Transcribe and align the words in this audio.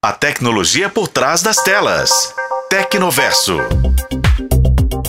A 0.00 0.12
tecnologia 0.12 0.88
por 0.88 1.08
trás 1.08 1.42
das 1.42 1.56
telas. 1.56 2.32
Tecnoverso. 2.70 3.56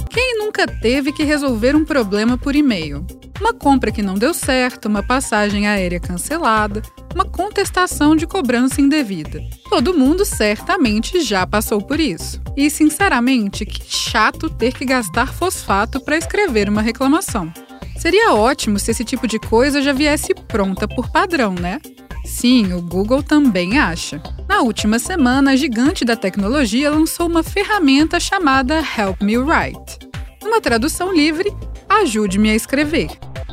Quem 0.09 0.39
nunca 0.39 0.65
teve 0.65 1.13
que 1.13 1.23
resolver 1.23 1.75
um 1.75 1.85
problema 1.85 2.39
por 2.39 2.55
e-mail? 2.55 3.05
Uma 3.39 3.53
compra 3.53 3.91
que 3.91 4.01
não 4.01 4.15
deu 4.15 4.33
certo, 4.33 4.87
uma 4.87 5.03
passagem 5.03 5.67
aérea 5.67 5.99
cancelada, 5.99 6.81
uma 7.13 7.23
contestação 7.23 8.15
de 8.15 8.25
cobrança 8.25 8.81
indevida. 8.81 9.39
Todo 9.69 9.95
mundo 9.95 10.25
certamente 10.25 11.21
já 11.21 11.45
passou 11.45 11.79
por 11.79 11.99
isso. 11.99 12.41
E, 12.57 12.67
sinceramente, 12.67 13.67
que 13.67 13.83
chato 13.85 14.49
ter 14.49 14.73
que 14.73 14.85
gastar 14.85 15.31
fosfato 15.35 15.99
para 16.01 16.17
escrever 16.17 16.67
uma 16.67 16.81
reclamação. 16.81 17.53
Seria 17.95 18.33
ótimo 18.33 18.79
se 18.79 18.89
esse 18.89 19.05
tipo 19.05 19.27
de 19.27 19.37
coisa 19.37 19.83
já 19.83 19.93
viesse 19.93 20.33
pronta 20.33 20.87
por 20.87 21.11
padrão, 21.11 21.53
né? 21.53 21.79
Sim, 22.25 22.73
o 22.73 22.81
Google 22.81 23.23
também 23.23 23.77
acha. 23.77 24.21
Na 24.47 24.61
última 24.61 24.99
semana, 24.99 25.51
a 25.51 25.55
gigante 25.55 26.05
da 26.05 26.15
tecnologia 26.15 26.91
lançou 26.91 27.27
uma 27.27 27.43
ferramenta 27.43 28.19
chamada 28.19 28.83
Help 28.97 29.21
Me 29.21 29.37
Write. 29.37 29.99
Uma 30.43 30.61
tradução 30.61 31.13
livre, 31.13 31.53
ajude-me 31.87 32.49
a 32.49 32.55
escrever. 32.55 33.09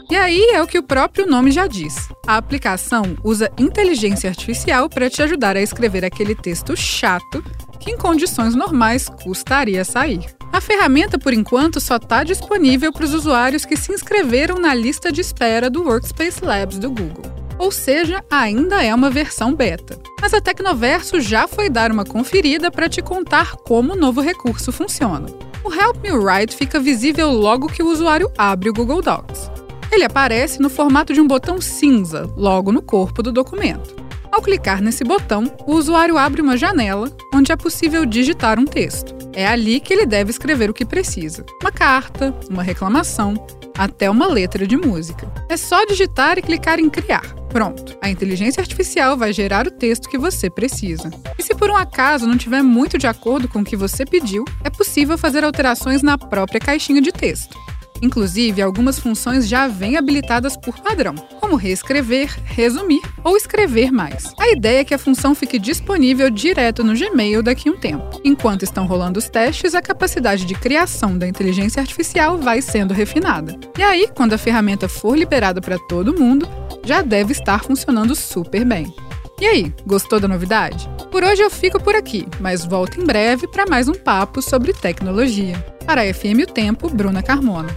E 0.09 0.15
aí 0.15 0.51
é 0.53 0.63
o 0.63 0.67
que 0.67 0.79
o 0.79 0.83
próprio 0.83 1.27
nome 1.27 1.51
já 1.51 1.67
diz. 1.67 2.09
A 2.27 2.37
aplicação 2.37 3.17
usa 3.25 3.51
inteligência 3.59 4.31
artificial 4.31 4.89
para 4.89 5.11
te 5.11 5.21
ajudar 5.21 5.57
a 5.57 5.61
escrever 5.61 6.05
aquele 6.05 6.35
texto 6.35 6.77
chato 6.77 7.43
que 7.81 7.91
em 7.91 7.97
condições 7.97 8.55
normais 8.55 9.09
custaria 9.09 9.85
sair. 9.85 10.25
A 10.53 10.61
ferramenta, 10.61 11.19
por 11.19 11.33
enquanto, 11.33 11.81
só 11.81 11.97
está 11.97 12.23
disponível 12.23 12.93
para 12.93 13.05
os 13.05 13.15
usuários 13.15 13.65
que 13.65 13.77
se 13.77 13.93
inscreveram 13.93 14.59
na 14.59 14.73
lista 14.75 15.11
de 15.11 15.21
espera 15.21 15.69
do 15.69 15.83
Workspace 15.83 16.45
Labs 16.45 16.79
do 16.79 16.91
Google. 16.91 17.46
Ou 17.59 17.71
seja, 17.71 18.23
ainda 18.31 18.83
é 18.83 18.95
uma 18.95 19.11
versão 19.11 19.55
beta. 19.55 19.99
Mas 20.21 20.35
a 20.35 20.41
Tecnoverso 20.41 21.21
já 21.21 21.49
foi 21.49 21.71
dar 21.71 21.91
uma 21.91 22.05
conferida 22.05 22.71
para 22.71 22.89
te 22.89 23.01
contar 23.01 23.57
como 23.57 23.93
o 23.93 23.97
novo 23.97 24.21
recurso 24.21 24.71
funciona. 24.73 25.27
O 25.65 25.73
Help 25.73 26.03
Me 26.03 26.13
Write 26.13 26.57
fica 26.57 26.79
visível 26.79 27.31
logo 27.31 27.67
que 27.67 27.83
o 27.83 27.89
usuário 27.89 28.31
abre 28.37 28.71
o 28.71 28.73
Google 28.73 29.03
Docs. 29.03 29.51
Ele 29.91 30.05
aparece 30.05 30.61
no 30.61 30.69
formato 30.69 31.13
de 31.13 31.21
um 31.21 31.27
botão 31.27 31.61
cinza, 31.61 32.31
logo 32.37 32.73
no 32.73 32.83
corpo 32.83 33.23
do 33.23 33.33
documento. 33.33 33.95
Ao 34.31 34.43
clicar 34.43 34.83
nesse 34.83 35.05
botão, 35.05 35.51
o 35.67 35.75
usuário 35.75 36.19
abre 36.19 36.43
uma 36.43 36.57
janela 36.57 37.11
onde 37.33 37.53
é 37.53 37.57
possível 37.57 38.05
digitar 38.05 38.59
um 38.59 38.65
texto. 38.65 39.15
É 39.33 39.47
ali 39.47 39.81
que 39.81 39.93
ele 39.93 40.07
deve 40.07 40.31
escrever 40.31 40.71
o 40.71 40.75
que 40.75 40.85
precisa: 40.85 41.45
uma 41.63 41.71
carta, 41.71 42.35
uma 42.51 42.63
reclamação, 42.63 43.35
até 43.77 44.11
uma 44.11 44.27
letra 44.27 44.67
de 44.67 44.77
música. 44.77 45.31
É 45.49 45.57
só 45.57 45.85
digitar 45.85 46.39
e 46.39 46.43
clicar 46.43 46.79
em 46.81 46.91
criar. 46.91 47.36
Pronto, 47.49 47.97
a 48.03 48.11
inteligência 48.11 48.61
artificial 48.61 49.17
vai 49.17 49.33
gerar 49.33 49.67
o 49.67 49.71
texto 49.71 50.09
que 50.09 50.19
você 50.19 50.51
precisa. 50.51 51.11
E 51.39 51.43
se 51.43 51.55
por 51.55 51.71
um 51.71 51.77
acaso 51.77 52.27
não 52.27 52.37
tiver 52.37 52.63
muito 52.63 52.99
de 52.99 53.07
acordo 53.07 53.49
com 53.49 53.61
o 53.61 53.65
que 53.65 53.77
você 53.77 54.05
pediu, 54.05 54.45
é 54.63 54.71
possível 54.71 55.17
fazer 55.17 55.45
alterações 55.45 56.03
na 56.03 56.19
própria 56.19 56.61
caixinha 56.61 57.01
de 57.01 57.13
texto. 57.13 57.57
Inclusive, 58.03 58.61
algumas 58.61 58.99
funções 58.99 59.49
já 59.49 59.67
vêm 59.67 59.97
habilitadas 59.97 60.57
por 60.57 60.79
padrão, 60.81 61.15
como 61.41 61.57
reescrever, 61.57 62.31
resumir 62.45 63.01
ou 63.25 63.37
escrever 63.37 63.91
mais. 63.91 64.33
A 64.39 64.51
ideia 64.51 64.81
é 64.81 64.85
que 64.85 64.95
a 64.95 64.99
função 64.99 65.35
fique 65.35 65.59
disponível 65.59 66.29
direto 66.31 66.85
no 66.85 66.95
Gmail 66.95 67.43
daqui 67.43 67.69
a 67.69 67.73
um 67.73 67.77
tempo. 67.77 68.21
Enquanto 68.25 68.65
estão 68.65 68.87
rolando 68.87 69.19
os 69.19 69.29
testes, 69.29 69.75
a 69.75 69.83
capacidade 69.83 70.45
de 70.45 70.55
criação 70.55 71.17
da 71.17 71.27
inteligência 71.27 71.81
artificial 71.81 72.39
vai 72.39 72.61
sendo 72.61 72.95
refinada. 72.95 73.59
E 73.79 73.83
aí, 73.83 74.09
quando 74.15 74.35
a 74.35 74.39
ferramenta 74.39 74.89
for 74.89 75.17
liberada 75.17 75.61
para 75.61 75.79
todo 75.79 76.19
mundo, 76.19 76.49
já 76.87 77.03
deve 77.03 77.33
estar 77.33 77.65
funcionando 77.65 78.15
super 78.15 78.65
bem. 78.65 78.95
E 79.39 79.45
aí, 79.45 79.75
gostou 79.85 80.19
da 80.19 80.29
novidade? 80.29 80.89
Por 81.11 81.23
hoje 81.23 81.43
eu 81.43 81.51
fico 81.51 81.83
por 81.83 81.95
aqui, 81.95 82.27
mas 82.41 82.65
volto 82.65 82.99
em 83.01 83.05
breve 83.05 83.47
para 83.49 83.67
mais 83.67 83.89
um 83.89 83.95
papo 83.95 84.41
sobre 84.41 84.73
tecnologia. 84.73 85.59
Para 85.85 86.03
a 86.03 86.15
FM 86.15 86.45
O 86.45 86.47
Tempo, 86.47 86.89
Bruna 86.89 87.23
Carmona. 87.23 87.77